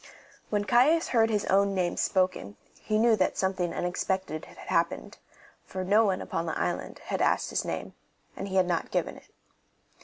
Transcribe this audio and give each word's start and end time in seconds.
When 0.49 0.65
Caius 0.65 1.09
heard 1.09 1.29
his 1.29 1.45
own 1.45 1.75
name 1.75 1.95
spoken, 1.95 2.57
he 2.79 2.97
knew 2.97 3.15
that 3.17 3.37
something 3.37 3.71
unexpected 3.71 4.45
had 4.45 4.57
happened, 4.57 5.19
for 5.63 5.83
no 5.83 6.05
one 6.05 6.23
upon 6.23 6.47
the 6.47 6.57
island 6.59 6.97
had 7.05 7.21
asked 7.21 7.51
his 7.51 7.63
name, 7.63 7.93
and 8.35 8.47
he 8.47 8.55
had 8.55 8.65
not 8.65 8.89
given 8.89 9.15
it. 9.15 9.29